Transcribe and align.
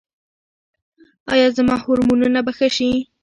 ایا 1.33 1.47
زما 1.57 1.75
هورمونونه 1.83 2.39
به 2.45 2.51
ښه 2.57 2.67
شي؟ 2.77 2.89